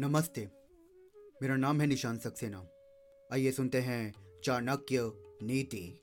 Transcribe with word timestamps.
नमस्ते। 0.00 0.48
मेरा 1.42 1.56
नाम 1.56 1.80
है 1.80 1.86
निशान 1.86 2.18
सक्सेना। 2.18 2.68
आइए 3.32 3.52
सुनते 3.52 3.80
हैं 3.80 4.14
चाणक्य 4.44 5.12
नीति। 5.42 6.00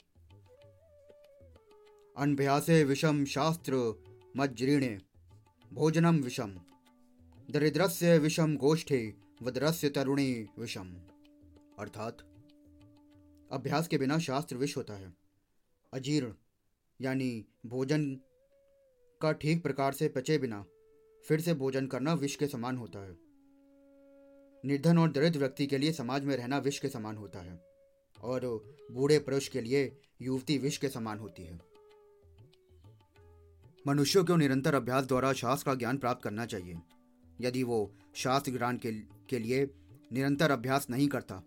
अनभ्यासे 2.18 2.84
विषम 2.84 3.26
शास्त्र 3.26 4.04
मज्जीर्णे 4.38 5.02
भोजनम 5.74 6.16
विषम। 6.16 6.60
दरिद्रस्य 7.52 8.18
विषम 8.18 8.58
गोष्ठे, 8.58 9.14
वद्रस्य 9.42 9.90
तरुणी 9.90 10.48
विषम। 10.60 10.96
अर्थात, 11.80 12.18
अभ्यास 13.52 13.88
के 13.88 13.98
बिना 13.98 14.20
शास्त्र 14.20 14.56
विष 14.56 14.78
होता 14.78 14.94
है। 14.94 15.14
अजीर्ण, 15.94 16.34
यानी 17.02 17.46
भोजन 17.66 18.16
का 19.22 19.32
ठीक 19.32 19.64
प्रकार 19.64 19.94
से 19.94 20.10
पचे 20.10 20.38
बिना, 20.38 20.66
फिर 21.28 21.42
से 21.42 21.54
भोजन 21.54 21.88
करना 21.88 22.14
विष 22.14 22.36
के 22.36 22.48
समान 22.48 22.78
होता 22.78 23.00
है। 23.00 23.25
निर्धन 24.66 24.98
और 24.98 25.12
दरिद्र 25.12 25.40
व्यक्ति 25.40 25.66
के 25.68 25.78
लिए 25.78 25.92
समाज 25.92 26.24
में 26.24 26.36
रहना 26.38 26.58
विष 26.58 26.80
के 26.80 26.90
समान 26.90 27.18
होता 27.18 27.40
है 27.40 27.60
और 28.18 28.46
बूढ़े 28.92 29.20
पुरुष 29.20 29.48
के 29.48 29.62
लिए 29.62 29.98
युवती 30.22 30.58
विष 30.58 30.78
के 30.78 30.90
समान 30.90 31.20
होती 31.20 31.44
है। 31.44 31.60
मनुष्यों 33.88 34.24
को 34.26 34.36
निरंतर 34.36 34.76
अभ्यास 34.76 35.06
द्वारा 35.06 35.34
शास्त्र 35.34 35.66
का 35.66 35.76
ज्ञान 35.76 35.98
प्राप्त 35.98 36.24
करना 36.24 36.46
चाहिए। 36.46 36.80
यदि 37.42 37.64
वो 37.64 37.92
शास्त्र 38.16 38.52
ज्ञान 38.52 38.78
के, 38.78 38.92
के 39.30 39.40
लिए 39.40 39.70
निरंतर 40.14 40.52
अभ्यास 40.52 40.90
नहीं 40.90 41.08
करता 41.08 41.44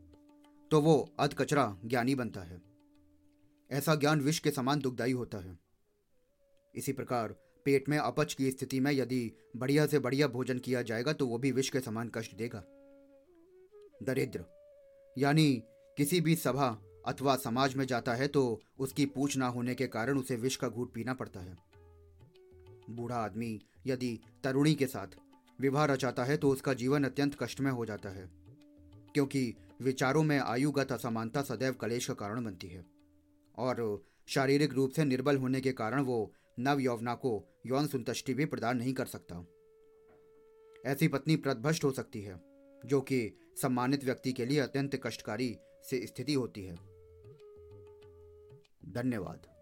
तो 0.70 0.80
वो 0.80 1.10
अध 1.20 1.34
कचरा 1.34 1.76
ज्ञानी 1.84 2.14
बनता 2.14 2.40
है। 2.40 2.60
ऐसा 3.70 3.94
ज्ञान 3.94 4.20
विष 4.20 4.38
के 4.38 4.50
समान 4.50 4.80
दुखदायी 4.80 5.12
होता 5.12 5.38
है। 5.38 5.58
इसी 6.74 6.92
प्रकार 6.92 7.34
पेट 7.64 7.88
में 7.88 7.98
अपच 7.98 8.34
की 8.34 8.50
स्थिति 8.50 8.80
में 8.80 8.92
यदि 8.92 9.32
बढ़िया 9.56 9.86
से 9.86 9.98
बढ़िया 9.98 10.28
भोजन 10.28 10.58
किया 10.58 10.82
जाएगा 10.82 11.12
तो 11.12 11.26
वो 11.26 11.38
भी 11.38 11.52
विष 11.52 11.70
के 11.70 11.80
समान 11.80 12.10
कष्ट 12.14 12.36
देगा। 12.36 12.64
दरिद्र। 14.00 14.44
यानी 15.16 15.62
किसी 15.96 16.20
भी 16.20 16.34
सभा 16.36 16.68
अथवा 17.06 17.36
समाज 17.36 17.74
में 17.74 17.84
जाता 17.86 18.14
है 18.14 18.26
तो 18.28 18.60
उसकी 18.78 19.06
पूछ 19.06 19.36
ना 19.36 19.46
होने 19.48 19.74
के 19.74 19.86
कारण 19.88 20.18
उसे 20.18 20.36
विष 20.36 20.56
का 20.56 20.68
घूट 20.68 20.92
पीना 20.94 21.14
पड़ता 21.14 21.40
है। 21.40 21.56
बूढ़ा 22.90 23.16
आदमी 23.16 23.60
यदि 23.86 24.18
तरुणी 24.44 24.74
के 24.74 24.86
साथ 24.86 25.16
विवाह 25.58 25.84
रचाता 25.84 26.24
है 26.24 26.36
तो 26.36 26.50
उसका 26.50 26.74
जीवन 26.74 27.04
अत्यंत 27.04 27.36
कष्टमय 27.40 27.70
हो 27.70 27.86
जाता 27.86 28.08
है, 28.08 28.28
क्योंकि 29.14 29.54
विचारों 29.82 30.22
में 30.22 30.38
आयुगत 30.38 30.92
असमानता 30.92 31.42
सदैव 31.42 31.72
कलेश 31.72 32.06
का 32.06 32.14
कारण 32.16 32.44
बनती 32.44 32.68
है 32.68 32.84
और 33.58 34.02
शारीरिक 34.28 34.72
रूप 34.74 34.90
से 34.90 35.04
निर्बल 35.04 35.36
होने 35.36 35.60
के 35.60 35.72
कारण 35.72 36.02
वो 36.02 36.30
नव 36.58 36.80
यौवना 36.80 37.14
को 37.14 37.32
यौन 37.66 37.86
संतुष्टि 37.86 38.34
भी 38.34 38.44
प्रदान 38.44 38.76
नहीं 38.78 38.92
कर 38.94 39.06
सकता। 39.06 39.44
ऐसी 40.84 41.08
पत्नी 41.08 41.36
प्रदभष्ट 41.36 41.84
हो 41.84 41.90
सकती 41.92 42.22
है, 42.22 42.40
जो 42.82 43.00
कि 43.02 43.20
सम्मानित 43.62 44.04
व्यक्ति 44.04 44.32
के 44.32 44.44
लिए 44.46 44.60
अत्यंत 44.60 45.00
कष्टकारी 45.04 45.58
से 45.84 46.06
स्थिति 46.06 46.34
होती 46.34 46.64
है। 46.64 46.74
धन्यवाद। 48.92 49.57